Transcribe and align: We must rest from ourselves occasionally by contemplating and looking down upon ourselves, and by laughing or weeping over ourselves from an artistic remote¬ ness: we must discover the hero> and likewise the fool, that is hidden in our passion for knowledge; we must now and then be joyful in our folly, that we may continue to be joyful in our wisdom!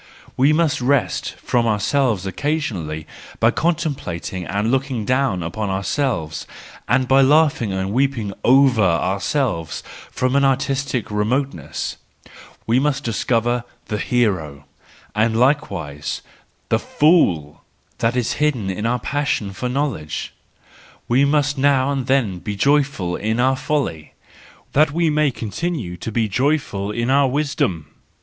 We 0.35 0.51
must 0.51 0.81
rest 0.81 1.35
from 1.35 1.67
ourselves 1.67 2.25
occasionally 2.25 3.05
by 3.39 3.51
contemplating 3.51 4.45
and 4.47 4.71
looking 4.71 5.05
down 5.05 5.43
upon 5.43 5.69
ourselves, 5.69 6.47
and 6.87 7.07
by 7.07 7.21
laughing 7.21 7.71
or 7.71 7.87
weeping 7.87 8.33
over 8.43 8.81
ourselves 8.81 9.83
from 10.09 10.35
an 10.35 10.43
artistic 10.43 11.09
remote¬ 11.09 11.53
ness: 11.53 11.97
we 12.65 12.79
must 12.79 13.03
discover 13.03 13.63
the 13.89 13.99
hero> 13.99 14.65
and 15.13 15.39
likewise 15.39 16.23
the 16.69 16.79
fool, 16.79 17.61
that 17.99 18.15
is 18.15 18.33
hidden 18.41 18.71
in 18.71 18.87
our 18.87 18.97
passion 18.97 19.53
for 19.53 19.69
knowledge; 19.69 20.33
we 21.07 21.25
must 21.25 21.59
now 21.59 21.91
and 21.91 22.07
then 22.07 22.39
be 22.39 22.55
joyful 22.55 23.15
in 23.15 23.39
our 23.39 23.55
folly, 23.55 24.15
that 24.73 24.89
we 24.91 25.11
may 25.11 25.29
continue 25.29 25.95
to 25.95 26.11
be 26.11 26.27
joyful 26.27 26.89
in 26.89 27.11
our 27.11 27.27
wisdom! 27.27 27.85